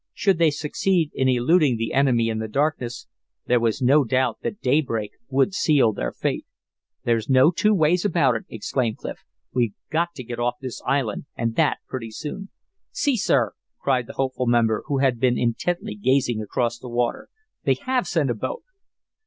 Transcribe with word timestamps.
Should 0.15 0.39
they 0.39 0.49
succeed 0.49 1.11
in 1.13 1.29
eluding 1.29 1.77
the 1.77 1.93
enemy 1.93 2.27
in 2.29 2.39
the 2.39 2.47
darkness, 2.47 3.05
there 3.45 3.59
was 3.59 3.83
no 3.83 4.03
doubt 4.03 4.39
that 4.41 4.59
daybreak 4.59 5.11
would 5.29 5.53
seal 5.53 5.93
their 5.93 6.11
fate. 6.11 6.47
"There's 7.03 7.29
no 7.29 7.51
two 7.51 7.75
ways 7.75 8.03
about 8.03 8.35
it," 8.35 8.45
exclaimed 8.49 8.97
Clif. 8.97 9.17
"We've 9.53 9.75
got 9.91 10.15
to 10.15 10.23
get 10.23 10.39
off 10.39 10.55
this 10.59 10.81
island, 10.87 11.25
and 11.35 11.55
that 11.57 11.81
pretty 11.87 12.09
soon." 12.09 12.49
"See, 12.89 13.15
sir," 13.15 13.53
cried 13.79 14.07
the 14.07 14.13
hopeful 14.17 14.47
member, 14.47 14.81
who 14.87 14.97
had 14.97 15.19
been 15.19 15.37
intently 15.37 15.93
gazing 15.93 16.41
across 16.41 16.79
the 16.79 16.89
water. 16.89 17.29
"They 17.63 17.75
have 17.75 18.07
sent 18.07 18.31
a 18.31 18.33
boat!" 18.33 18.63